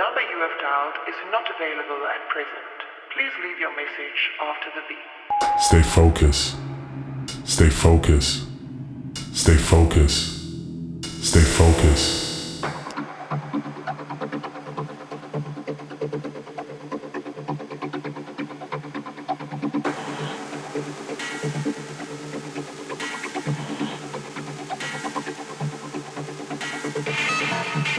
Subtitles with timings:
[0.00, 2.76] number you have dialed is not available at present.
[3.12, 5.08] Please leave your message after the beep.
[5.60, 6.56] Stay focused.
[7.44, 8.46] Stay focused.
[9.34, 10.46] Stay focused.
[11.22, 12.30] Stay focused.
[12.42, 12.44] Stay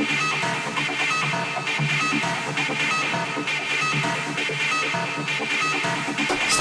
[0.01, 0.30] focused.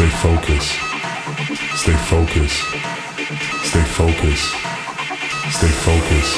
[0.01, 0.81] Stay focused.
[1.77, 2.65] Stay focused.
[3.69, 4.49] Stay focused.
[5.51, 6.37] Stay focused.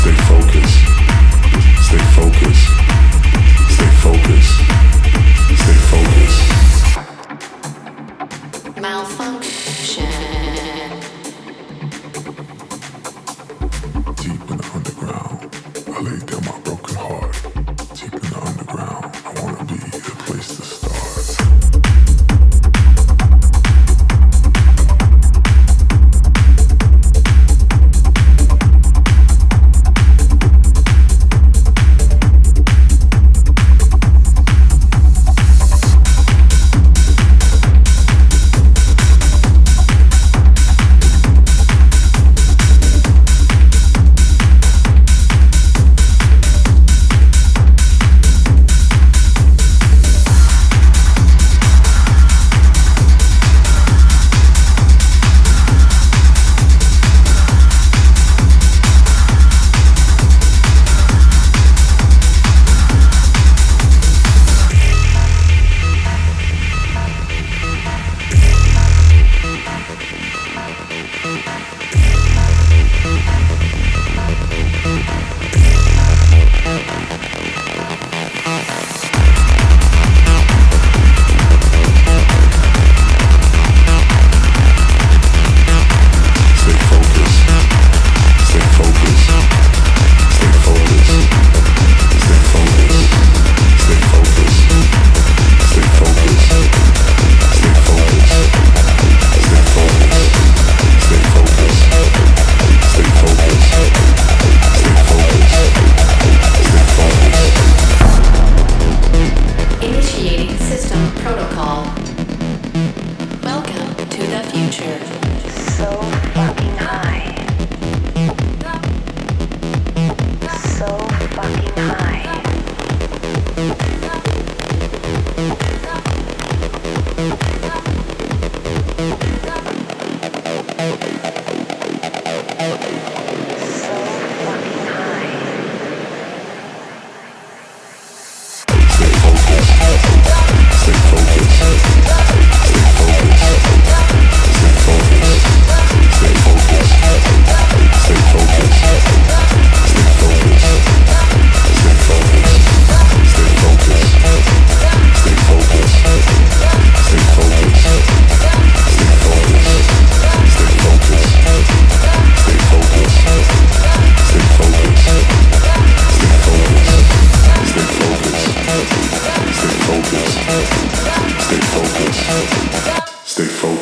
[0.00, 0.78] Stay focused.
[1.86, 2.68] Stay focused.
[3.70, 4.58] Stay focused.
[5.62, 6.42] Stay focused.
[8.80, 10.31] Malfunction.
[16.02, 16.51] Além them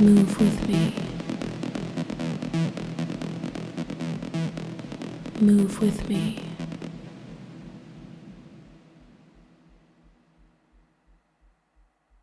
[0.00, 1.07] Move with me.
[5.40, 6.47] Move with me.